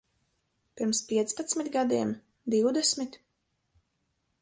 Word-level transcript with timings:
Pirms 0.81 1.01
piecpadsmit 1.11 1.71
gadiem? 1.77 2.17
Divdesmit? 2.57 3.23